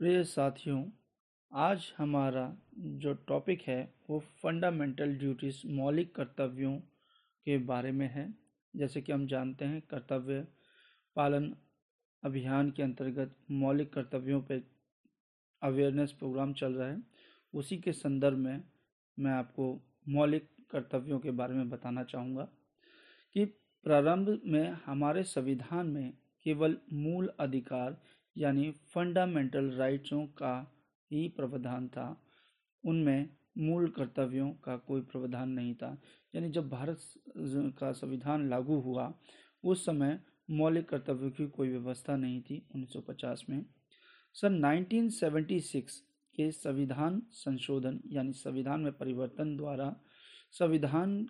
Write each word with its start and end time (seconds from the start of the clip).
प्रिय 0.00 0.24
साथियों, 0.24 0.90
आज 1.52 1.92
हमारा 1.98 2.56
जो 2.78 3.14
टॉपिक 3.14 3.62
है, 3.62 3.94
वो 4.10 4.20
फंडामेंटल 4.20 5.14
ड्यूटीज़ 5.14 5.66
मौलिक 5.66 6.14
कर्तव्यों 6.14 6.78
के 7.44 7.58
बारे 7.58 7.92
में 7.92 8.08
है। 8.08 8.34
जैसे 8.76 9.02
कि 9.02 9.12
हम 9.12 9.26
जानते 9.26 9.64
हैं, 9.64 9.80
कर्तव्य 9.80 10.46
पालन 11.16 11.56
अभियान 12.24 12.70
के 12.70 12.82
अंतर्गत 12.82 13.36
मौलिक 13.50 13.92
कर्तव्यों 13.92 14.42
पे 14.42 14.62
अवेयरनेस 15.62 16.12
प्रोग्राम 16.12 16.52
चल 16.52 16.72
रहा 16.72 16.88
है। 16.88 17.02
उसी 17.54 17.78
के 17.78 17.92
संदर्भ 17.92 18.38
में 18.38 18.64
मैं 19.18 19.32
आपको 19.32 19.80
मौलिक 20.08 20.48
कर्तव्यों 20.70 21.18
के 21.18 21.30
बारे 21.30 21.54
में 21.54 21.70
बताना 21.70 22.04
चाहूँगा 22.04 22.48
कि 23.34 23.44
प्रारंभ 23.84 24.40
में 24.46 24.76
हमारे 24.86 25.22
संविधान 25.22 25.86
में 25.86 26.12
केवल 26.44 26.78
मूल 26.92 27.32
अधिकार 27.40 28.02
यानी 28.38 28.70
फंडामेंटल 28.70 29.70
राइट्सों 29.70 30.26
का 30.26 30.74
ही 31.12 31.28
प्रावधान 31.28 31.88
था। 31.88 32.22
उनमें 32.84 33.28
मूल 33.58 33.88
कर्तव्यों 33.88 34.50
का 34.50 34.76
कोई 34.76 35.00
प्रावधान 35.00 35.50
नहीं 35.50 35.74
था। 35.74 36.02
यानी 36.34 36.50
जब 36.50 36.68
भारत 36.68 37.00
का 37.78 37.92
संविधान 37.92 38.50
लागू 38.50 38.80
हुआ, 38.80 39.14
उस 39.64 39.86
समय 39.86 40.20
मौलिक 40.50 40.88
कर्तव्यों 40.88 41.30
की 41.30 41.46
कोई 41.46 41.68
व्यवस्था 41.68 42.16
नहीं 42.16 42.42
थी 42.42 42.66
1950 42.76 43.44
में। 43.50 43.64
सन 44.34 44.54
1976 44.54 46.00
के 46.34 46.50
संविधान 46.50 47.22
संशोधन 47.32 48.00
यानी 48.06 48.32
संविधान 48.32 48.80
में 48.80 48.92
परिवर्तन 48.92 49.56
द्वारा 49.56 49.96
संविधान 50.50 51.24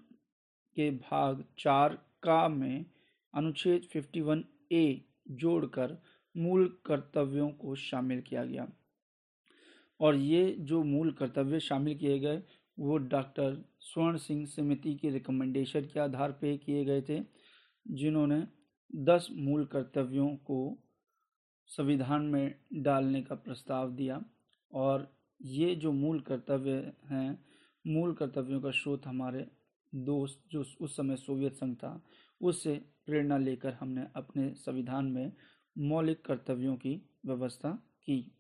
के 0.76 0.90
भाग 0.90 1.44
चार 1.58 1.94
का 2.22 2.48
में 2.48 2.84
अनुच्छेद 3.34 3.88
51 3.96 4.44
ए 4.72 5.04
जोड़कर 5.30 6.02
मूल 6.36 6.78
कर्तव्यों 6.86 7.50
को 7.50 7.74
शामिल 7.74 8.20
किया 8.20 8.44
गया। 8.44 8.72
और 10.00 10.16
ये 10.16 10.56
जो 10.60 10.82
मूल 10.82 11.12
कर्तव्य 11.12 11.60
शामिल 11.60 11.98
किए 11.98 12.18
गए, 12.18 12.42
वो 12.78 12.96
डॉक्टर 12.96 13.64
स्वर्ण 13.80 14.16
सिंह 14.16 14.46
समिति 14.46 14.94
की 14.94 15.10
रिकमेंडेशन 15.10 15.80
के 15.80 16.00
आधार 16.00 16.32
पर 16.32 16.56
किए 16.56 16.84
गए 16.84 17.02
थे, 17.02 17.20
जिन्होंने 17.88 18.46
दस 18.94 19.28
मूल 19.32 19.64
कर्तव्यों 19.64 20.36
को 20.36 20.78
संविधान 21.66 22.22
में 22.22 22.54
डालने 22.74 23.22
का 23.22 23.34
प्रस्ताव 23.34 23.92
दिया। 23.92 24.24
और 24.72 25.16
ये 25.42 25.74
जो 25.74 25.92
मूल 25.92 26.20
कर्तव्य 26.20 26.92
हैं, 27.10 27.44
मूल 27.86 28.14
कर्तव्यों 28.14 28.60
का 28.60 28.70
स्रोत 28.70 29.06
हमारे 29.06 29.46
दोस्त 29.94 30.44
जो 30.52 30.64
उस 30.80 30.96
समय 30.96 31.16
सोवियत 31.16 31.52
संघ 31.52 31.76
था, 31.76 32.02
उससे 32.40 32.84
प्रेरणा 33.06 33.38
लेकर 33.38 33.72
हमने 33.72 34.06
अपने 34.16 34.54
संविधान 34.54 35.04
में 35.06 35.32
मौलिक 35.80 36.24
कर्तव्यों 36.24 36.76
की 36.76 37.02
व्यवस्था 37.26 37.70
की। 38.04 38.32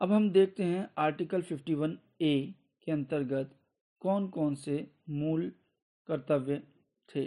अब 0.00 0.12
हम 0.12 0.30
देखते 0.30 0.64
हैं 0.64 0.90
आर्टिकल 0.98 1.42
51 1.42 1.98
ए 2.20 2.54
के 2.84 2.92
अंतर्गत 2.92 3.58
कौन 4.00 4.28
कौन 4.28 4.54
से 4.54 4.90
मूल 5.10 5.52
कर्तव्य 6.06 6.62
थे। 7.14 7.26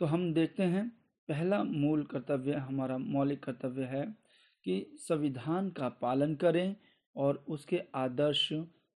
तो 0.00 0.04
हम 0.04 0.34
देखते 0.34 0.62
हैं, 0.62 0.88
पहला 1.28 1.64
मूल 1.64 2.02
कर्तव्य 2.02 2.52
हमारा 2.52 2.98
मौलिक 2.98 3.44
कर्तव्य 3.44 3.84
है 3.84 4.16
कि 4.64 4.96
संविधान 4.98 5.70
का 5.70 5.88
पालन 5.88 6.34
करें 6.34 6.76
और 7.16 7.44
उसके 7.48 7.82
आदर्श 7.94 8.48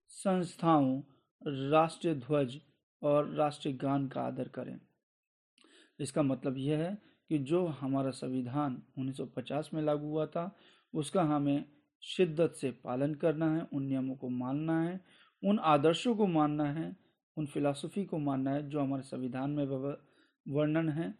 संस्थाओं, 0.08 1.02
राष्ट्रीय 1.70 2.14
ध्वज 2.14 2.60
और 3.02 3.28
राष्ट्रीय 3.28 3.74
गान 3.74 4.08
का 4.08 4.20
आदर 4.20 4.48
करें। 4.48 4.80
इसका 6.00 6.22
मतलब 6.22 6.58
यह 6.58 6.78
है 6.78 7.07
कि 7.28 7.38
जो 7.38 7.66
हमारा 7.66 8.10
संविधान 8.10 8.82
1950 8.98 9.70
में 9.74 9.82
लागू 9.82 10.06
हुआ 10.06 10.26
था, 10.26 10.56
उसका 10.94 11.22
हमें 11.22 11.64
शिद्दत 12.02 12.54
से 12.60 12.70
पालन 12.70 13.14
करना 13.14 13.54
है, 13.54 13.66
उन 13.72 13.84
नियमों 13.84 14.14
को 14.16 14.28
मानना 14.28 14.80
है, 14.82 15.00
उन 15.44 15.58
आदर्शों 15.58 16.14
को 16.16 16.26
मानना 16.26 16.64
है, 16.64 16.96
उन 17.36 17.46
फिलासफी 17.46 18.04
को 18.04 18.18
मानना 18.18 18.50
है, 18.50 18.68
जो 18.68 18.80
हमारे 18.80 19.02
संविधान 19.02 19.50
में 19.50 19.64
वर्णन 20.46 20.88
है। 20.88 21.14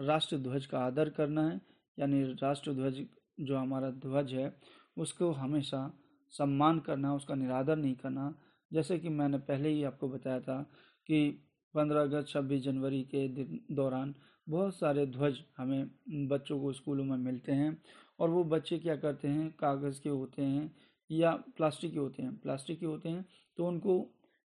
राष्ट्र 0.00 0.38
ध्वज 0.38 0.66
का 0.66 0.78
आदर 0.78 1.08
करना 1.08 1.48
है, 1.48 1.60
यानी 1.98 2.22
राष्ट्र 2.24 2.72
ध्वज 2.72 3.06
जो 3.40 3.56
हमारा 3.56 3.90
ध्वज 3.90 4.34
है, 4.34 4.56
उसको 4.98 5.30
हमेशा 5.32 5.98
सम्मान 6.30 6.78
करना, 6.78 7.14
उसका 7.14 7.34
निरादर 7.34 7.76
नहीं 7.76 7.94
करना। 7.94 8.34
जैसे 8.72 8.98
कि 8.98 9.08
मैंने 9.08 9.38
पहले 9.38 9.68
ही 9.68 9.84
आपको 9.84 10.08
बताया 10.08 10.40
था 10.40 10.62
कि 11.06 11.30
पंद्रह 11.74 12.02
अगस्त 12.02 12.28
छब्बीस 12.28 12.62
जनवरी 12.62 13.02
के 13.14 13.28
दौरान 13.74 14.14
बहुत 14.46 14.74
सारे 14.76 15.06
ध्वज 15.06 15.38
हमें 15.58 16.28
बच्चों 16.28 16.60
को 16.60 16.72
स्कूलों 16.72 17.04
में 17.04 17.16
मिलते 17.16 17.52
हैं 17.52 17.76
और 18.18 18.30
वो 18.30 18.42
बच्चे 18.44 18.78
क्या 18.78 18.96
करते 18.96 19.28
हैं? 19.28 19.50
कागज़ 19.50 20.00
के 20.00 20.08
होते 20.08 20.42
हैं 20.42 20.70
या 21.10 21.30
प्लास्टिक 21.56 21.92
के 21.92 21.98
होते 21.98 22.22
हैं। 22.22 22.36
प्लास्टिक 22.36 22.78
के 22.80 22.86
होते 22.86 23.08
हैं 23.08 23.24
तो 23.58 23.66
उनको 23.66 23.98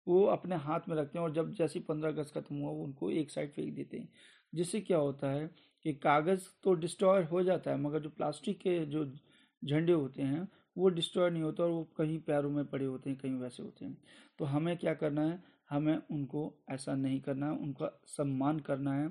वो 0.07 0.25
अपने 0.25 0.57
हाथ 0.57 0.81
में 0.89 0.97
रखते 0.97 1.19
हैं 1.19 1.25
और 1.25 1.33
जब 1.33 1.53
जैसे 1.55 1.81
पंद्रह 1.81 2.11
अगस्त 2.11 2.35
खत्म 2.35 2.57
हुआ 2.57 2.71
वो 2.71 2.85
उनको 2.85 3.11
एक 3.11 3.31
साइड 3.31 3.53
फेंक 3.53 3.75
देते 3.75 3.97
हैं। 3.97 4.09
जिससे 4.53 4.81
क्या 4.81 4.99
होता 4.99 5.31
है 5.31 5.51
कि 5.85 5.93
कागज़ 5.95 6.43
तो 6.63 6.75
डिस्ट्रॉय 6.75 7.23
हो 7.25 7.43
जाता 7.43 7.71
है, 7.71 7.79
मगर 7.79 8.01
जो 8.01 8.11
प्लास्टिक 8.11 8.59
के 8.59 8.79
जो 8.87 9.05
झंडे 9.63 9.93
होते 9.93 10.23
हैं 10.23 10.47
वो 10.77 10.89
डिस्ट्रॉय 10.89 11.31
नहीं 11.31 11.43
होता 11.43 11.63
और 11.65 11.71
वो 11.71 11.83
कहीं 11.97 12.19
पैरों 12.19 12.51
में 12.51 12.65
पड़े 12.67 12.85
होते 12.85 13.11
हैं, 13.11 13.19
कहीं 13.19 13.35
वैसे 13.35 13.63
होते 13.63 13.85
हैं। 13.85 13.97
तो 14.39 14.45
हमें 14.45 14.77
क्या 14.77 14.95
करना 14.95 15.23
है? 15.23 15.43
हमें 15.71 15.97
उनको 16.11 16.53
ऐसा 16.71 16.95
नहीं 16.95 17.21
करना 17.21 17.47
है, 17.47 17.53
उनका 17.53 17.91
सम्मान 18.07 18.59
करना 18.61 18.95
है 18.95 19.09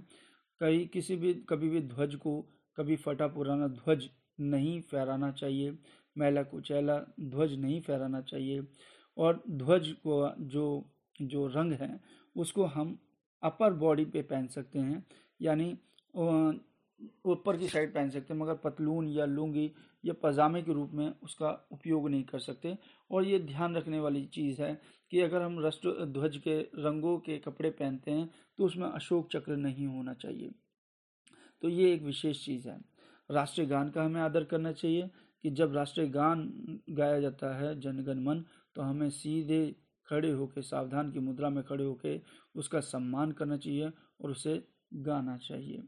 कहीं 0.60 0.88
किसी 0.88 1.16
भी, 1.16 1.34
कभी 1.34 1.70
भी 1.70 1.82
ध्वज 1.82 2.16
को, 2.16 2.42
कभी 2.78 2.96
फटा 2.96 3.28
पुराना 3.28 3.68
ध्वज 3.68 4.10
नहीं 4.40 4.82
फहराना 4.82 5.32
चाहिए, 5.32 5.78
मैला 6.18 6.44
कुचैला 6.44 7.00
ध्वज 7.22 7.54
नहीं 7.54 7.82
फहराना 7.82 8.22
चाहिए। 8.22 8.62
और 9.18 9.44
ध्वज 9.50 9.88
को, 10.04 10.36
जो 10.40 10.92
जो 11.22 11.48
रंग 11.48 11.74
है, 11.74 12.00
उसको 12.36 12.66
हम 12.66 12.98
अपर 13.44 13.74
बॉडी 13.74 14.06
पे 14.06 14.22
पहन 14.22 14.48
सकते 14.48 14.80
हैं। 14.80 15.06
यानी 15.42 15.78
ऊपर 17.26 17.58
की 17.58 17.68
साइड 17.68 17.94
पहन 17.94 18.10
सकते 18.10 18.34
हैं, 18.34 18.40
मगर 18.42 18.54
पतलून 18.56 19.08
या 19.10 19.26
लुंगी 19.26 19.72
या 20.04 20.14
पजामे 20.24 20.62
के 20.62 20.74
रूप 20.74 20.92
में 20.94 21.12
उसका 21.24 21.50
उपयोग 21.72 22.10
नहीं 22.10 22.24
कर 22.24 22.40
सकते। 22.40 22.78
और 23.12 23.26
ये 23.26 23.40
ध्यान 23.40 23.76
रखने 23.76 24.00
वाली 24.00 24.26
चीज़ 24.26 24.62
है 24.62 24.80
कि 25.12 25.22
अगर 25.22 25.42
हम 25.42 25.60
राष्ट्र 25.60 26.06
ध्वज 26.06 26.38
के 26.38 26.60
रंगों 26.78 27.18
के 27.20 27.38
कपड़े 27.38 27.70
पहनते 27.70 28.12
हैं 28.12 28.30
तो 28.58 28.66
उसमें 28.66 28.88
अशोक 28.88 29.32
चक्र 29.32 29.56
नहीं 29.56 29.88
होना 29.88 30.14
चाहिए। 30.14 30.52
तो 31.62 31.70
ये 31.70 31.94
एक 31.94 32.04
विशेष 32.04 32.46
चीज़ 32.46 32.68
है। 32.70 32.80
राष्ट्रीय 33.30 33.68
गान 33.68 33.90
का 33.90 34.04
हमें 34.04 34.22
आदर 34.22 34.44
करना 34.44 34.72
चाहिए 34.72 35.10
कि 35.44 35.50
जब 35.50 35.74
राष्ट्रीय 35.76 36.08
गान 36.08 36.80
गाया 36.90 37.20
जाता 37.20 37.56
है 37.58 37.80
जनगण 37.80 38.20
मन 38.24 38.44
तो 38.76 38.82
हमें 38.82 39.10
सीधे 39.10 39.76
खड़े 40.08 40.32
होकर 40.32 40.62
सावधान 40.62 41.12
की 41.12 41.20
मुद्रा 41.20 41.50
में 41.50 41.64
खड़े 41.64 41.84
होकर 41.84 42.22
उसका 42.56 42.80
सम्मान 42.80 43.32
करना 43.32 43.58
चाहिए 43.58 43.92
और 44.22 44.32
उसे 44.32 44.64
गाना 44.94 45.38
चाहिए। 45.38 45.84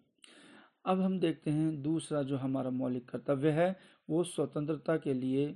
अब 0.87 1.01
हम 1.01 1.19
देखते 1.19 1.51
हैं 1.51 1.81
दूसरा 1.81 2.21
जो 2.23 2.37
हमारा 2.37 2.69
मौलिक 2.69 3.09
कर्तव्य 3.09 3.49
है, 3.51 3.75
वो 4.09 4.23
स्वतंत्रता 4.23 4.97
के 4.97 5.13
लिए 5.13 5.55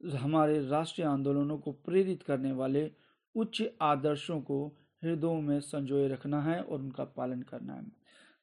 हमारे 0.00 0.58
राष्ट्रीय 0.68 1.06
आंदोलनों 1.06 1.58
को 1.58 1.72
प्रेरित 1.72 2.22
करने 2.22 2.52
वाले 2.52 2.90
उच्च 3.34 3.62
आदर्शों 3.82 4.40
को 4.40 4.66
हृदयों 5.02 5.40
में 5.40 5.60
संजोए 5.60 6.08
रखना 6.08 6.42
है 6.42 6.60
और 6.62 6.80
उनका 6.80 7.04
पालन 7.16 7.42
करना 7.42 7.74
है। 7.74 7.84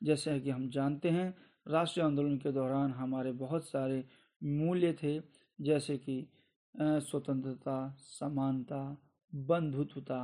जैसे 0.03 0.39
कि 0.39 0.49
हम 0.49 0.69
जानते 0.69 1.09
हैं, 1.09 1.35
राष्ट्रीय 1.67 2.05
आंदोलन 2.05 2.37
के 2.37 2.51
दौरान 2.51 2.91
हमारे 2.93 3.31
बहुत 3.33 3.67
सारे 3.67 4.03
मूल्य 4.41 4.93
थे, 5.03 5.19
जैसे 5.59 5.97
कि 5.97 6.27
स्वतंत्रता, 6.75 7.97
समानता, 7.99 8.97
बंधुत्वता, 9.33 10.21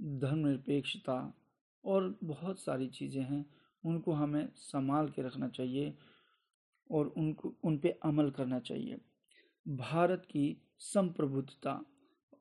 धर्मनिरपेक्षता 0.00 1.34
और 1.84 2.18
बहुत 2.24 2.60
सारी 2.60 2.86
चीज़ें 2.88 3.22
हैं। 3.22 3.44
उनको 3.84 4.12
हमें 4.12 4.48
संभाल 4.56 5.08
के 5.08 5.22
रखना 5.22 5.48
चाहिए 5.48 5.94
और 6.90 7.06
उनको 7.08 7.54
उन 7.64 7.78
पे 7.78 7.98
अमल 8.04 8.30
करना 8.30 8.58
चाहिए। 8.58 8.98
भारत 9.66 10.26
की 10.30 10.56
संप्रभुत्ता 10.78 11.80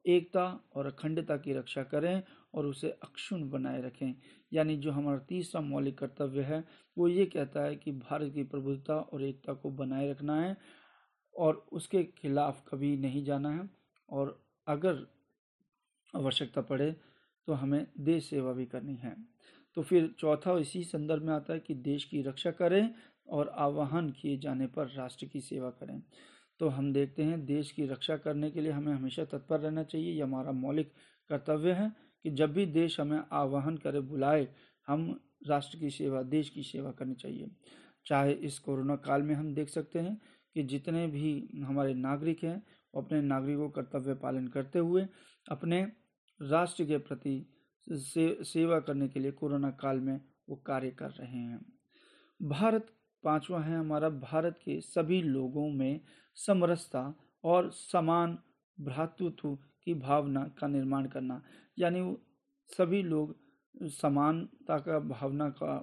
एकता 0.06 0.44
और 0.76 0.86
अखंडता 0.86 1.38
की 1.38 1.54
रक्षा 1.54 1.84
करें 1.84 2.24
और 2.54 2.66
उसे 2.66 2.90
अक्षुण 3.04 3.50
बनाए 3.50 3.82
रखें। 3.82 4.14
यानी 4.54 4.78
जो 4.78 4.92
हमारा 4.92 5.18
तीसरा 5.20 5.62
मौलिक 5.62 5.98
कर्तव्य 5.98 6.42
है, 6.42 6.64
वो 6.98 7.08
ये 7.08 7.26
कहता 7.26 7.64
है 7.64 7.76
कि 7.76 7.92
भारत 7.92 8.34
की 8.34 8.44
प्रभुत्ता 8.44 8.96
और 8.96 9.24
एकता 9.24 9.54
को 9.54 9.70
बनाए 9.72 10.10
रखना 10.12 10.40
है 10.42 10.56
और 11.36 11.66
उसके 11.72 12.04
खिलाफ 12.04 12.64
कभी 12.70 12.96
नहीं 12.98 13.24
जाना 13.24 13.52
है 13.52 13.70
और 14.10 14.40
अगर 14.68 15.06
आवश्यकता 16.14 16.62
पड़े 16.62 16.92
तो 17.48 17.54
हमें 17.54 17.86
देश 18.00 18.30
सेवा 18.30 18.54
भी 18.54 18.66
करनी 18.66 18.96
है। 18.96 19.16
तो 19.78 19.84
फिर 19.84 20.16
चौथा 20.20 20.58
इसी 20.60 20.84
संदर्भ 20.84 21.24
में 21.24 21.34
आता 21.34 21.54
है 21.54 21.60
कि 21.60 21.74
देश 21.74 22.04
की 22.04 22.22
रक्षा 22.22 22.52
करें 22.52 22.90
और 23.30 23.48
आवाहन 23.48 24.10
किए 24.10 24.38
जाने 24.38 24.68
पर 24.68 24.88
राष्ट्र 24.88 25.26
की 25.26 25.40
सेवा 25.40 25.70
करें। 25.70 26.02
तो 26.60 26.68
हम 26.68 26.94
देखते 26.94 27.24
हैं, 27.24 27.46
देश 27.46 27.72
की 27.72 27.86
रक्षा 27.86 28.18
करने 28.18 28.52
के 28.52 28.62
लिए 28.62 28.72
हमें 28.72 28.94
हमेशा 28.94 29.26
तत्पर 29.26 29.60
रहना 29.60 29.84
चाहिए। 29.84 30.14
ये 30.14 30.22
हमारा 30.22 30.52
मौलिक 30.52 30.92
कर्तव्य 31.30 31.72
है 31.72 31.92
कि 32.24 32.30
जब 32.30 32.54
भी 32.54 32.66
देश 32.66 33.00
हमें 33.00 33.22
आवाहन 33.32 33.78
करे, 33.78 34.00
बुलाए, 34.00 34.48
हम 34.88 35.20
राष्ट्र 35.48 35.80
की 35.80 35.90
सेवा, 35.90 36.22
देश 36.22 36.50
की 36.50 36.64
सेवा 36.64 36.92
करनी 36.92 37.16
चाहिए। 37.16 37.52
चाहे 38.06 38.34
इस 38.34 38.60
कोरोना 38.60 38.96
काल 38.96 39.22
में 39.22 39.36
हम 39.36 39.54
देख 39.54 39.70
सकते 39.70 40.00
हैं 40.00 40.22
कि 40.54 40.64
जितने 40.64 41.08
भी 41.08 41.50
हमारे 41.66 41.94
नागरिक 41.94 42.44
हैं 42.44 42.64
अपने 42.96 43.22
नागरिकों 43.22 43.70
कर्तव्य 43.70 44.14
पालन 44.14 44.48
करते 44.48 44.80
हुए 44.80 45.08
अपने 45.52 45.92
राष्ट्र 46.42 46.86
के 46.86 46.98
प्रति 46.98 47.54
से, 47.88 48.44
सेवा 48.44 48.80
करने 48.80 49.08
के 49.08 49.20
लिए 49.20 49.32
कोरोना 49.32 49.70
काल 49.72 50.00
में 50.00 50.20
वो 50.50 50.56
कार्य 50.56 50.90
कर 50.92 51.10
रहे 51.10 51.38
हैं। 51.38 51.66
भारत 52.42 52.88
पांचवा 53.24 53.62
है 53.62 53.78
हमारा। 53.78 54.10
भारत 54.10 54.60
के 54.66 54.80
सभी 54.82 55.22
लोगों 55.22 55.70
में 55.70 56.00
समरसता 56.36 57.14
और 57.44 57.70
समान 57.72 58.38
भ्रातृत्व 58.80 59.58
की 59.84 59.94
भावना 59.94 60.44
का 60.60 60.68
निर्माण 60.68 61.08
करना 61.08 61.42
यानी 61.80 62.16
सभी 62.70 63.02
लोग 63.04 63.36
समानता 63.84 64.78
का 64.78 65.00
भावना 65.00 65.50
का 65.50 65.76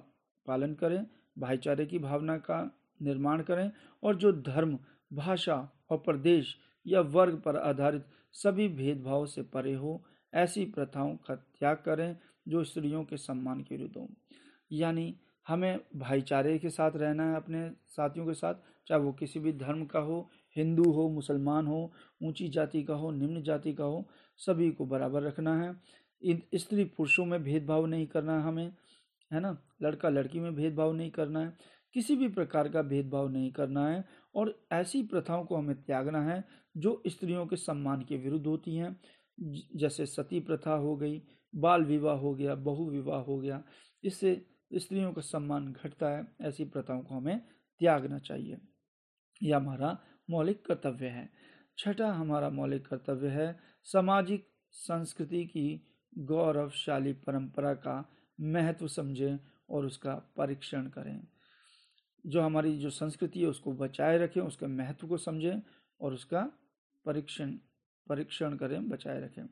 पालन 0.47 0.73
करें 0.73 1.05
भाईचारे 1.39 1.85
की 1.85 1.99
भावना 1.99 2.37
का 2.37 2.59
निर्माण 3.01 3.41
करें 3.43 3.71
और 4.03 4.15
जो 4.15 4.31
धर्म 4.31 4.79
भाषा 5.13 5.55
और 5.89 5.97
प्रदेश 5.97 6.55
या 6.87 7.01
वर्ग 7.01 7.41
पर 7.45 7.55
आधारित 7.57 8.05
सभी 8.31 8.67
भेदभाव 8.67 9.25
से 9.25 9.41
परे 9.43 9.73
हो 9.73 10.03
ऐसी 10.35 10.65
प्रथाओं 10.65 11.15
का 11.15 11.35
त्याग 11.35 11.77
करें 11.77 12.17
जो 12.47 12.63
स्त्रियों 12.63 13.03
के 13.03 13.17
सम्मान 13.17 13.61
के 13.61 13.75
विरुद्ध 13.75 13.97
हों। 13.97 14.07
यानी 14.71 15.15
हमें 15.47 15.79
भाईचारे 15.95 16.57
के 16.59 16.69
साथ 16.69 16.91
रहना 16.95 17.29
है 17.29 17.35
अपने 17.35 17.69
साथियों 17.87 18.25
के 18.25 18.33
साथ, 18.33 18.53
चाहे 18.87 19.01
वो 19.01 19.13
किसी 19.13 19.39
भी 19.39 19.53
धर्म 19.53 19.85
का 19.85 19.99
हो, 19.99 20.29
हिंदू 20.55 20.91
हो, 20.91 21.09
मुसलमान 21.09 21.67
हो, 21.67 21.91
ऊँची 22.23 22.47
जाति 22.47 22.83
का 22.83 22.93
हो, 22.93 23.11
निम्न 23.11 23.41
जाति 23.41 23.73
का 23.73 23.83
हो, 23.83 24.05
सभी 24.37 24.71
को 24.71 24.85
बराबर 24.85 25.21
रखना 25.21 25.61
है। 25.61 25.75
स्त्री 26.55 26.83
पुरुषों 26.83 27.25
में 27.25 27.43
भेदभाव 27.43 27.85
नहीं 27.85 28.07
करना 28.07 28.37
है 28.37 28.43
हमें, 28.43 28.71
है 29.33 29.39
ना? 29.39 29.57
लड़का 29.81 30.09
लड़की 30.09 30.39
में 30.39 30.55
भेदभाव 30.55 30.93
नहीं 30.93 31.11
करना 31.11 31.39
है। 31.39 31.57
किसी 31.93 32.15
भी 32.15 32.27
प्रकार 32.27 32.69
का 32.69 32.81
भेदभाव 32.81 33.29
नहीं 33.29 33.51
करना 33.51 33.87
है 33.87 34.05
और 34.35 34.67
ऐसी 34.71 35.03
प्रथाओं 35.03 35.45
को 35.45 35.55
हमें 35.55 35.75
त्यागना 35.83 36.21
है 36.21 36.43
जो 36.77 37.03
स्त्रियों 37.07 37.45
के 37.47 37.55
सम्मान 37.55 38.01
के 38.01 38.17
विरुद्ध 38.17 38.47
होती 38.47 38.75
हैं। 38.75 38.99
जैसे 39.75 40.05
सती 40.05 40.39
प्रथा 40.39 40.73
हो 40.73 40.95
गई, 40.95 41.21
बाल 41.55 41.83
विवाह 41.83 42.15
हो 42.15 42.35
गया, 42.35 42.55
बहु 42.55 42.89
विवाह 42.89 43.21
हो 43.21 43.39
गया, 43.39 43.63
इससे 44.03 44.45
स्त्रियों 44.73 45.13
का 45.13 45.21
सम्मान 45.21 45.73
घटता 45.73 46.09
है, 46.09 46.27
ऐसी 46.41 46.65
प्रथाओं 46.65 47.01
को 47.01 47.15
हमें 47.15 47.41
त्यागना 47.79 48.19
चाहिए। 48.19 48.57
यह 49.43 49.57
हमारा 49.57 49.99
मौलिक 50.29 50.65
कर्तव्य 50.65 51.07
है। 51.07 51.29
छठा 51.77 52.11
हमारा 52.11 52.49
मौलिक 52.49 52.87
कर्तव्य 52.87 53.27
है, 53.27 53.59
सामाजिक 53.83 54.47
संस्कृति 54.71 55.45
की 55.45 55.87
गौरवशाली 56.17 57.13
परंपरा 57.13 57.73
का 57.73 58.09
महत्व 58.41 58.87
समझें 58.87 59.37
और 59.69 59.85
उसका 59.85 60.15
परीक्षण 60.15 60.87
करें। 60.87 61.27
जो 62.25 62.41
हमारी 62.41 62.77
जो 62.77 62.89
संस्कृति 62.89 63.39
है, 63.39 63.47
उसको 63.47 63.71
बचाए 63.73 64.17
रखें, 64.17 64.41
उसके 64.41 64.67
महत्व 64.67 65.07
को 65.07 65.17
समझें 65.17 65.61
और 66.01 66.13
उसका 66.13 66.51
परीक्षण 67.05 67.57
परीक्षण 68.09 68.55
करें, 68.55 68.89
बचाए 68.89 69.21
रखें। 69.21 69.47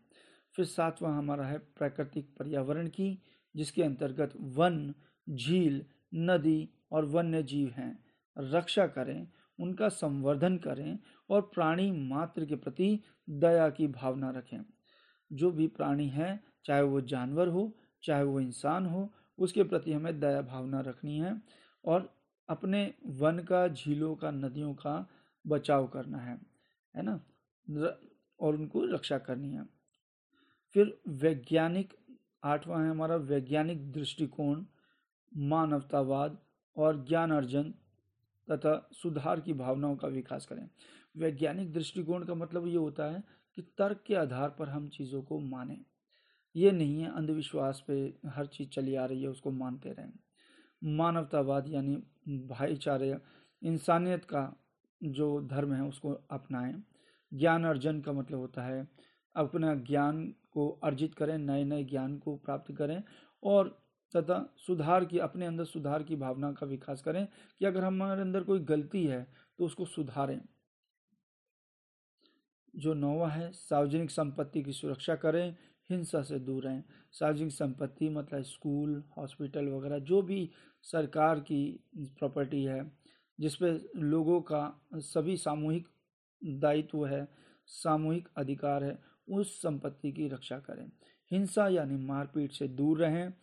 फिर 0.56 0.66
सातवां 0.66 1.18
हमारा 1.18 1.46
है 1.46 1.58
प्राकृतिक 1.58 2.36
पर्यावरण 2.40 2.88
की, 2.88 3.20
जिसके 3.56 3.84
अंतर्गत 3.84 4.34
वन, 4.42 4.94
झील, 5.30 5.86
नदी 6.16 6.70
और 6.92 7.06
वन्य 7.06 7.44
जीव 7.44 7.70
हैं। 7.70 8.06
रक्षा 8.38 8.88
करें, 8.88 9.28
उनका 9.60 9.90
संवर्धन 9.90 10.58
करें 10.58 11.00
और 11.30 11.42
प्राणी 11.42 11.92
मात्र 11.92 12.46
के 12.46 12.56
प्रति 12.56 13.00
दया 13.30 13.70
की 13.70 13.88
भावना 13.88 14.30
रखें। 14.30 14.66
जो 15.34 15.52
भी 15.52 15.68
प्राणी 15.68 16.08
है, 16.08 16.44
चाहे 16.66 16.82
वो 16.82 17.02
जानवर 17.02 17.48
हो, 17.48 17.78
चाहे 18.04 18.24
वो 18.24 18.40
इंसान 18.40 18.86
हो, 18.86 19.14
उसके 19.38 19.64
प्रति 19.64 19.94
हमें 19.94 20.20
दया 20.20 20.42
भावना 20.42 20.82
रखनी 20.82 21.18
है 21.18 21.42
और 21.86 22.16
अपने 22.50 22.94
वन 23.06 23.40
का, 23.40 23.68
झीलों 23.68 24.16
का, 24.16 24.32
नदियों 24.32 24.74
का 24.74 25.10
बचाव 25.48 25.88
करना 25.88 26.18
है। 26.18 26.40
है 26.96 27.04
ना? 27.04 27.22
और 28.44 28.56
उनको 28.56 28.86
रक्षा 28.86 29.18
करनी 29.18 29.54
है। 29.54 29.66
फिर 30.74 31.02
वैज्ञानिक 31.08 31.94
आठवां 32.44 32.84
है 32.84 32.90
हमारा 32.90 33.16
वैज्ञानिक 33.16 33.92
दृष्टिकोण, 33.92 34.66
मानवतावाद 35.38 36.38
और 36.78 37.06
ज्ञान 37.06 37.32
अर्जन 37.32 37.74
तथा 38.52 38.90
सुधार 38.94 39.40
की 39.40 39.54
भावनाओं 39.54 39.96
का 39.96 40.08
विकास 40.08 40.46
करें। 40.46 40.70
वैज्ञानिक 41.18 41.74
दृष्टिकोण 41.74 42.26
का 42.26 42.34
मतलब 42.34 42.68
ये 42.68 42.78
होता 42.78 43.04
है 43.04 43.24
कि 43.56 43.62
तर्क 43.62 44.04
के 44.08 44.16
आधार 44.16 44.50
पर 44.50 44.70
हम 44.70 44.90
चीज़ों 44.90 45.22
को 45.22 45.40
माने। 45.40 45.86
ये 46.56 46.72
नहीं 46.72 47.02
है 47.02 47.16
अंधविश्वास 47.16 47.84
पे 47.88 48.14
हर 48.26 48.46
चीज़ 48.46 48.70
चली 48.70 48.96
आ 48.96 49.06
रही 49.06 49.22
है, 49.22 49.28
उसको 49.28 49.52
मानते 49.52 49.90
रहें। 49.90 50.14
मानवतावाद 50.84 51.70
यानी 51.70 51.96
भाईचारे, 52.48 53.18
इंसानियत 53.64 54.26
का 54.26 54.56
जो 55.04 55.42
धर्म 55.42 55.74
है, 55.74 55.84
उसको 55.84 56.12
अपनाएँ। 56.12 56.84
ज्ञान 57.34 57.66
अर्जन 57.66 58.02
का 58.02 58.12
मतलब 58.12 58.40
होता 58.40 58.62
है। 58.62 58.88
अपना 59.36 59.74
ज्ञान 59.76 60.26
को 60.52 60.70
अर्जित 60.84 61.14
करें 61.16 61.38
नए 61.38 61.64
नए 61.64 61.84
ज्ञान 61.84 62.18
को 62.18 62.36
प्राप्त 62.36 62.74
करें 62.76 63.02
और 63.44 63.68
तथा 64.14 64.54
सुधार 64.58 65.06
की, 65.06 65.20
अपने 65.20 65.46
अंदर 65.46 65.66
सुधार 65.66 66.04
की 66.04 66.16
भावना 66.16 66.52
का 66.52 66.66
विकास 66.66 67.02
करें 67.02 67.28
कि 67.60 67.66
अगर 67.66 67.84
हमारे 67.84 68.22
अंदर 68.22 68.44
कोई 68.44 68.60
गलती 68.60 69.06
है 69.06 69.28
तो 69.60 69.66
उसको 69.66 69.86
सुधारें। 69.86 70.42
जो 72.74 72.94
नौवा 72.94 73.30
है, 73.30 73.52
सार्वजनिक 73.52 74.12
संपत्ति 74.12 74.62
की 74.64 74.74
सुरक्षा 74.74 75.16
करें, 75.16 75.56
हिंसा 75.90 76.22
से 76.22 76.40
दूर 76.40 76.64
रहें। 76.64 76.84
सार्वजनिक 77.12 77.52
संपत्ति 77.52 78.10
मतलब 78.10 78.42
स्कूल, 78.42 79.04
हॉस्पिटल 79.18 79.68
वगैरह, 79.68 80.00
जो 80.00 80.22
भी 80.22 80.50
सरकार 80.84 81.40
की 81.40 81.80
प्रॉपर्टी 81.98 82.64
है, 82.64 82.92
जिसपे 83.40 83.72
लोगों 83.96 84.42
का 84.42 84.82
सभी 84.96 85.38
सामूहिक 85.38 85.88
दायित्व 86.46 87.06
है, 87.06 87.28
सामूहिक 87.66 88.30
अधिकार 88.38 88.84
है, 88.84 89.00
उस 89.30 89.62
संपत्ति 89.62 90.12
की 90.12 90.28
रक्षा 90.28 90.60
करें। 90.60 90.92
हिंसा 91.32 91.68
यानी 91.68 91.96
मारपीट 91.96 92.52
से 92.52 92.68
दूर 92.68 92.98
रहें। 92.98 93.34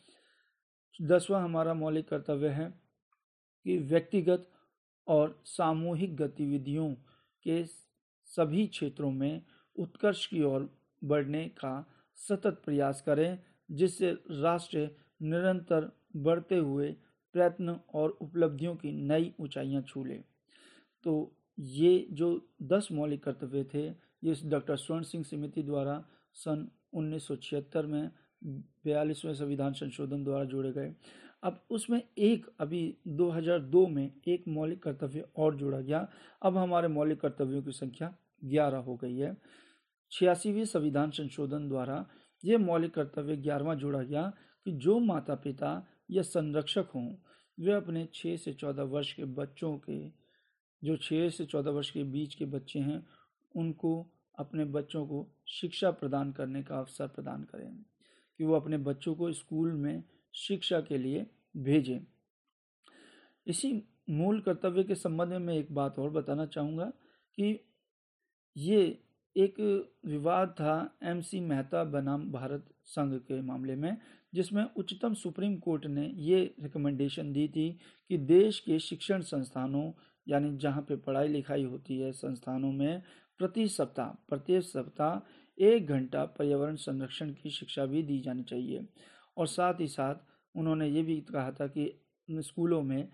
दसवां 1.02 1.42
हमारा 1.42 1.74
मौलिक 1.74 2.08
कर्तव्य 2.08 2.48
है 2.48 2.80
कि 3.64 3.78
व्यक्तिगत 3.78 4.50
और 5.08 5.42
सामूहिक 5.44 6.16
गतिविधियों 6.16 6.94
के 7.42 7.64
सभी 8.24 8.66
क्षेत्रों 8.66 9.10
में 9.10 9.42
उत्कर्ष 9.78 10.26
की 10.26 10.42
ओर 10.42 10.78
बढ़ने 11.04 11.48
का 11.48 11.90
सतत 12.14 12.62
प्रयास 12.64 13.02
करें, 13.02 13.38
जिससे 13.70 14.10
राष्ट्र 14.30 14.90
निरंतर 15.22 15.92
बढ़ते 16.16 16.56
हुए 16.56 16.96
प्रयत्न 17.32 17.80
और 17.94 18.10
उपलब्धियों 18.10 18.76
की 18.76 18.92
नई 18.92 19.34
ऊंचाइयाँ 19.40 19.82
छू 19.82 20.04
ले। 20.04 20.22
तो 21.04 21.36
ये 21.60 22.06
जो 22.10 22.48
दस 22.62 22.88
मौलिक 22.92 23.22
कर्तव्य 23.24 23.64
थे, 23.74 23.86
ये 24.24 24.34
डॉक्टर 24.44 24.76
स्वर्ण 24.76 25.02
सिंह 25.02 25.24
समिति 25.24 25.62
द्वारा 25.62 26.04
सन 26.34 26.68
उन्नीस 26.92 27.26
सौ 27.26 27.36
छिहत्तर 27.36 27.86
में 27.86 28.10
बयालीसवें 28.84 29.34
संविधान 29.34 29.72
संशोधन 29.72 30.24
द्वारा 30.24 30.44
जोड़े 30.44 30.72
गए। 30.72 30.94
अब 31.42 31.60
उसमें 31.70 32.02
एक, 32.18 32.46
अभी 32.60 32.96
2002 33.06 33.86
में 33.86 34.12
एक 34.28 34.44
मौलिक 34.48 34.82
कर्तव्य 34.82 35.24
और 35.36 35.56
जोड़ा 35.56 35.80
गया। 35.80 36.08
अब 36.42 36.56
हमारे 36.56 36.88
मौलिक 36.88 37.20
कर्तव्यों 37.20 37.62
की 37.62 37.72
संख्या 37.72 38.14
11 38.44 38.78
हो 38.78 38.96
गई 38.96 39.16
है। 39.16 39.36
छियासीवीं 40.12 40.64
संविधान 40.64 41.10
संशोधन 41.10 41.68
द्वारा 41.68 42.06
ये 42.44 42.56
मौलिक 42.56 42.94
कर्तव्य 42.94 43.36
ग्यारहवा 43.36 43.74
जोड़ा 43.74 44.02
गया 44.02 44.32
कि 44.64 44.72
जो 44.72 44.98
माता 44.98 45.34
पिता 45.34 45.86
या 46.10 46.22
संरक्षक 46.22 46.88
हों, 46.94 47.14
वे 47.58 47.72
अपने 47.72 48.08
छः 48.14 48.36
से 48.36 48.52
चौदह 48.52 48.82
वर्ष 48.82 49.12
के 49.12 49.24
बच्चों 49.24 49.78
के 49.78 50.19
जो 50.84 50.96
छः 50.96 51.28
से 51.28 51.44
चौदह 51.44 51.70
वर्ष 51.70 51.90
के 51.90 52.04
बीच 52.04 52.34
के 52.34 52.44
बच्चे 52.44 52.78
हैं, 52.78 53.06
उनको, 53.56 54.06
अपने 54.38 54.64
बच्चों 54.64 55.06
को 55.06 55.26
शिक्षा 55.48 55.90
प्रदान 55.90 56.32
करने 56.32 56.62
का 56.62 56.78
अवसर 56.78 57.06
प्रदान 57.06 57.42
करें, 57.42 57.84
कि 58.38 58.44
वो 58.44 58.54
अपने 58.54 58.78
बच्चों 58.78 59.14
को 59.14 59.32
स्कूल 59.32 59.72
में 59.72 60.04
शिक्षा 60.34 60.80
के 60.80 60.98
लिए 60.98 61.26
भेजें। 61.56 62.00
इसी 63.46 63.82
मूल 64.10 64.40
कर्तव्य 64.40 64.84
के 64.84 64.94
संबंध 64.94 65.28
में 65.28 65.38
मैं 65.38 65.54
एक 65.54 65.72
बात 65.72 65.98
और 65.98 66.10
बताना 66.10 66.46
चाहूँगा 66.46 66.84
कि 67.34 67.60
ये 68.56 69.02
एक 69.36 69.54
विवाद 70.06 70.48
था 70.48 70.98
एम 71.02 71.20
सी 71.20 71.40
मेहता 71.40 71.84
बनाम 71.84 72.32
भारत 72.32 72.74
संघ 72.84 73.20
के 73.20 73.42
मामले 73.42 73.76
में, 73.76 73.96
जिसमें 74.34 74.64
उच्चतम 74.76 75.14
सुप्रीम 75.14 75.56
कोर्ट 75.56 75.86
ने 75.86 76.06
ये 76.06 76.54
रिकमेंडेशन 76.60 77.32
दी 77.32 77.48
थी 77.48 77.78
कि 78.08 78.18
देश 78.18 78.60
के 78.60 78.78
शिक्षण 78.78 79.20
संस्थानों 79.20 79.92
यानी 80.28 80.56
जहाँ 80.56 80.82
पे 80.82 80.96
पढ़ाई 80.96 81.28
लिखाई 81.28 81.64
होती 81.64 81.98
है 81.98 82.12
संस्थानों 82.12 82.72
में 82.72 83.02
प्रति 83.38 83.68
सप्ताह, 83.68 84.08
प्रत्येक 84.28 84.62
सप्ताह 84.62 85.64
एक 85.64 85.86
घंटा 85.86 86.24
पर्यावरण 86.24 86.76
संरक्षण 86.76 87.32
की 87.32 87.50
शिक्षा 87.50 87.86
भी 87.86 88.02
दी 88.02 88.20
जानी 88.20 88.42
चाहिए। 88.42 88.86
और 89.36 89.46
साथ 89.46 89.80
ही 89.80 89.86
साथ 89.88 90.14
उन्होंने 90.54 90.88
ये 90.88 91.02
भी 91.02 91.20
कहा 91.20 91.50
था 91.52 91.66
कि 91.66 91.92
स्कूलों 92.30 92.82
में 92.82 93.08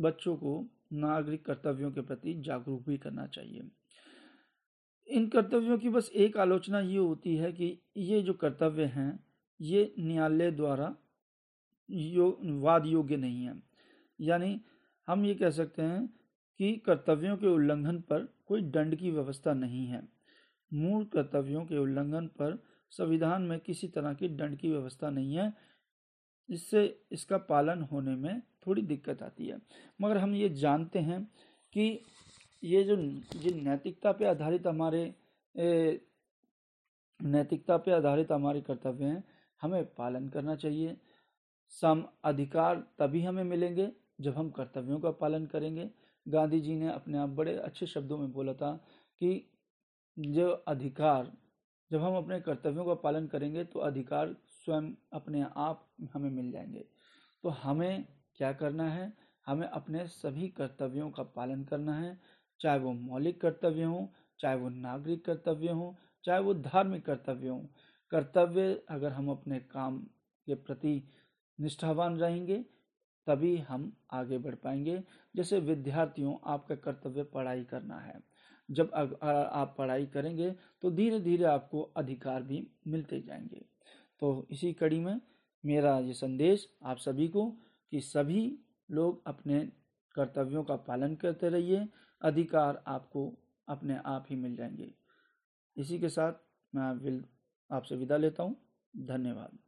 बच्चों 0.00 0.36
को 0.36 0.64
नागरिक 0.92 1.44
कर्तव्यों 1.44 1.90
के 1.92 2.00
प्रति 2.00 2.34
जागरूक 2.34 2.88
भी 2.88 2.98
करना 2.98 3.26
चाहिए। 3.26 3.62
इन 5.06 5.26
कर्तव्यों 5.28 5.78
की 5.78 5.88
बस 5.88 6.10
एक 6.14 6.36
आलोचना 6.36 6.80
ये 6.80 6.98
होती 6.98 7.36
है 7.36 7.52
कि 7.52 7.78
ये 7.96 8.22
जो 8.22 8.32
कर्तव्य 8.32 8.84
हैं, 8.84 9.24
ये 9.60 9.94
न्यायालय 9.98 10.50
द्वारा 10.50 10.96
यो, 11.90 12.38
वाद 12.42 12.86
योग्य 12.86 13.16
नहीं 13.16 13.44
है। 13.44 13.62
यानी 14.20 14.60
हम 15.08 15.24
ये 15.24 15.34
कह 15.34 15.50
सकते 15.50 15.82
हैं 15.82 16.18
कि 16.58 16.72
कर्तव्यों 16.86 17.36
के 17.36 17.46
उल्लंघन 17.46 17.98
पर 18.00 18.28
कोई 18.46 18.62
दंड 18.62 18.96
की 18.96 19.10
व्यवस्था 19.10 19.52
नहीं 19.54 19.86
है। 19.86 20.02
मूल 20.72 21.04
कर्तव्यों 21.04 21.64
के 21.66 21.78
उल्लंघन 21.78 22.26
पर 22.26 22.58
संविधान 22.90 23.42
में 23.42 23.58
किसी 23.60 23.88
तरह 23.88 24.14
की 24.14 24.28
दंड 24.28 24.56
की 24.56 24.70
व्यवस्था 24.70 25.10
नहीं 25.10 25.34
है। 25.34 25.52
इससे 26.48 27.00
इसका 27.12 27.38
पालन 27.38 27.82
होने 27.82 28.14
में 28.16 28.40
थोड़ी 28.66 28.82
दिक्कत 28.82 29.22
आती 29.22 29.46
है। 29.46 29.58
मगर 30.00 30.18
हम 30.18 30.34
ये 30.34 30.48
जानते 30.48 30.98
हैं 30.98 31.22
कि 31.72 32.00
ये 32.64 32.82
जो 32.84 32.96
जिन 33.40 33.62
नैतिकता 33.64 34.12
पे 34.12 34.24
आधारित 34.24 34.66
हमारे 34.66 35.14
ए, 35.54 36.00
नैतिकता 37.20 37.76
पे 37.76 37.92
आधारित 37.92 38.32
हमारे 38.32 38.60
कर्तव्य 38.60 39.04
हैं 39.04 39.24
हमें 39.62 39.84
पालन 39.94 40.28
करना 40.28 40.54
चाहिए। 40.56 40.96
सम 41.72 42.04
अधिकार 42.24 42.76
तभी 42.98 43.22
हमें 43.22 43.44
मिलेंगे 43.44 43.90
जब 44.20 44.34
हम 44.34 44.50
कर्तव्यों 44.50 45.00
का 45.00 45.10
पालन 45.10 45.46
करेंगे। 45.46 45.90
गांधी 46.28 46.60
जी 46.60 46.74
ने 46.76 46.88
अपने 46.88 47.18
आप 47.18 47.28
बड़े 47.28 47.56
अच्छे 47.56 47.86
शब्दों 47.86 48.18
में 48.18 48.32
बोला 48.32 48.52
था 48.54 48.72
कि 49.20 49.50
जो 50.18 50.50
अधिकार, 50.50 51.32
जब 51.90 52.02
हम 52.02 52.16
अपने 52.16 52.40
कर्तव्यों 52.40 52.84
का 52.84 52.94
पालन 52.94 53.26
करेंगे 53.26 53.64
तो 53.64 53.80
अधिकार 53.80 54.36
स्वयं 54.48 54.92
अपने 55.12 55.46
आप 55.56 55.88
हमें 56.14 56.30
मिल 56.30 56.52
जाएँगे। 56.52 56.84
तो 57.42 57.48
हमें 57.48 58.06
क्या 58.34 58.52
करना 58.52 58.88
है? 58.90 59.12
हमें 59.46 59.66
अपने 59.66 60.06
सभी 60.06 60.48
कर्तव्यों 60.48 61.10
का 61.10 61.22
पालन 61.22 61.64
करना 61.64 61.94
है, 61.98 62.20
चाहे 62.60 62.78
वो 62.78 62.92
मौलिक 62.92 63.40
कर्तव्य 63.40 63.82
हों, 63.82 64.06
चाहे 64.40 64.56
वो 64.56 64.68
नागरिक 64.68 65.24
कर्तव्य 65.24 65.70
हों, 65.70 65.94
चाहे 66.24 66.40
वो 66.40 66.54
धार्मिक 66.54 67.06
कर्तव्य 67.06 67.48
हों। 67.48 67.66
कर्तव्य 68.10 68.82
अगर 68.88 69.12
हम 69.12 69.30
अपने 69.30 69.58
काम 69.58 69.98
के 70.46 70.54
प्रति 70.54 71.08
निष्ठावान 71.60 72.16
रहेंगे 72.18 72.64
तभी 73.28 73.56
हम 73.58 73.92
आगे 74.12 74.38
बढ़ 74.38 74.54
पाएँगे। 74.54 75.02
जैसे 75.34 75.58
विद्यार्थियों, 75.60 76.34
आपका 76.44 76.74
कर्तव्य 76.76 77.22
पढ़ाई 77.24 77.64
करना 77.64 77.98
है। 77.98 78.20
जब 78.68 78.90
आप 78.94 79.74
पढ़ाई 79.78 80.06
करेंगे 80.06 80.50
तो 80.82 80.90
धीरे 80.90 81.20
धीरे 81.20 81.44
आपको 81.44 81.82
अधिकार 81.96 82.42
भी 82.42 82.66
मिलते 82.86 83.20
जाएँगे। 83.20 83.64
तो 84.22 84.46
इसी 84.50 84.72
कड़ी 84.72 84.98
में 85.00 85.20
मेरा 85.64 85.98
ये 85.98 86.12
संदेश 86.12 86.68
आप 86.84 86.98
सभी 86.98 87.28
को 87.28 87.46
कि 87.92 88.00
सभी 88.00 88.42
लोग 88.88 89.22
अपने 89.26 89.60
कर्तव्यों 90.14 90.64
का 90.64 90.76
पालन 90.78 91.14
करते 91.14 91.48
रहिए। 91.48 91.86
अधिकार 92.22 92.82
आपको 92.86 93.32
अपने 93.68 93.98
आप 94.06 94.26
ही 94.30 94.36
मिल 94.36 94.56
जाएँगे। 94.56 94.92
इसी 95.76 95.98
के 95.98 96.08
साथ 96.08 96.32
मैं 96.72 97.20
आपसे 97.70 97.96
विदा 97.96 98.16
लेता 98.16 98.42
हूँ। 98.42 98.56
धन्यवाद। 98.94 99.67